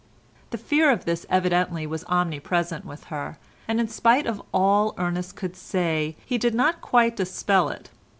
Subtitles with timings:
[0.49, 5.35] The fear of this evidently was omnipresent with her, and in spite of all Ernest
[5.35, 7.91] could say he did not quite dispel it.